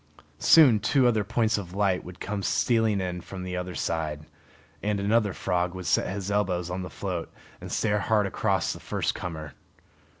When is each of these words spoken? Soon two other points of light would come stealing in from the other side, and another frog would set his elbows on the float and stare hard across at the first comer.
Soon 0.39 0.79
two 0.79 1.05
other 1.05 1.23
points 1.23 1.59
of 1.59 1.75
light 1.75 2.03
would 2.03 2.19
come 2.19 2.41
stealing 2.41 2.99
in 2.99 3.21
from 3.21 3.43
the 3.43 3.55
other 3.55 3.75
side, 3.75 4.25
and 4.81 4.99
another 4.99 5.31
frog 5.31 5.75
would 5.75 5.85
set 5.85 6.11
his 6.11 6.31
elbows 6.31 6.71
on 6.71 6.81
the 6.81 6.89
float 6.89 7.31
and 7.61 7.71
stare 7.71 7.99
hard 7.99 8.25
across 8.25 8.75
at 8.75 8.81
the 8.81 8.85
first 8.87 9.13
comer. 9.13 9.53